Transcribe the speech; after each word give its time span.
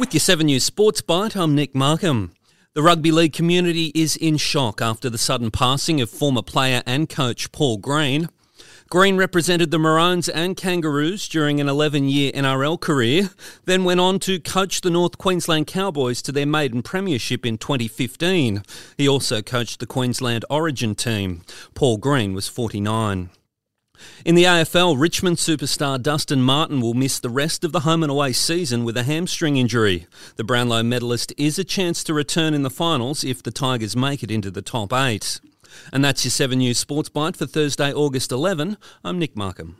With 0.00 0.14
your 0.14 0.20
7 0.20 0.46
News 0.46 0.64
Sports 0.64 1.02
Byte, 1.02 1.36
I'm 1.36 1.54
Nick 1.54 1.74
Markham. 1.74 2.32
The 2.72 2.82
rugby 2.82 3.12
league 3.12 3.34
community 3.34 3.92
is 3.94 4.16
in 4.16 4.38
shock 4.38 4.80
after 4.80 5.10
the 5.10 5.18
sudden 5.18 5.50
passing 5.50 6.00
of 6.00 6.08
former 6.08 6.40
player 6.40 6.82
and 6.86 7.06
coach 7.06 7.52
Paul 7.52 7.76
Green. 7.76 8.30
Green 8.88 9.18
represented 9.18 9.70
the 9.70 9.78
Maroons 9.78 10.30
and 10.30 10.56
Kangaroos 10.56 11.28
during 11.28 11.60
an 11.60 11.68
11 11.68 12.08
year 12.08 12.32
NRL 12.32 12.80
career, 12.80 13.28
then 13.66 13.84
went 13.84 14.00
on 14.00 14.18
to 14.20 14.40
coach 14.40 14.80
the 14.80 14.88
North 14.88 15.18
Queensland 15.18 15.66
Cowboys 15.66 16.22
to 16.22 16.32
their 16.32 16.46
maiden 16.46 16.80
premiership 16.82 17.44
in 17.44 17.58
2015. 17.58 18.62
He 18.96 19.06
also 19.06 19.42
coached 19.42 19.80
the 19.80 19.86
Queensland 19.86 20.46
Origin 20.48 20.94
team. 20.94 21.42
Paul 21.74 21.98
Green 21.98 22.32
was 22.32 22.48
49. 22.48 23.28
In 24.24 24.34
the 24.34 24.44
AFL, 24.44 24.98
Richmond 24.98 25.38
superstar 25.38 26.00
Dustin 26.00 26.42
Martin 26.42 26.80
will 26.80 26.94
miss 26.94 27.18
the 27.18 27.30
rest 27.30 27.64
of 27.64 27.72
the 27.72 27.80
home 27.80 28.02
and 28.02 28.10
away 28.10 28.32
season 28.32 28.84
with 28.84 28.96
a 28.96 29.04
hamstring 29.04 29.56
injury. 29.56 30.06
The 30.36 30.44
Brownlow 30.44 30.82
medalist 30.82 31.32
is 31.36 31.58
a 31.58 31.64
chance 31.64 32.04
to 32.04 32.14
return 32.14 32.54
in 32.54 32.62
the 32.62 32.70
finals 32.70 33.24
if 33.24 33.42
the 33.42 33.50
Tigers 33.50 33.96
make 33.96 34.22
it 34.22 34.30
into 34.30 34.50
the 34.50 34.62
top 34.62 34.92
eight. 34.92 35.40
And 35.92 36.04
that's 36.04 36.24
your 36.24 36.30
7 36.30 36.58
News 36.58 36.78
Sports 36.78 37.08
Byte 37.08 37.36
for 37.36 37.46
Thursday, 37.46 37.92
August 37.92 38.32
11. 38.32 38.76
I'm 39.04 39.18
Nick 39.18 39.36
Markham. 39.36 39.76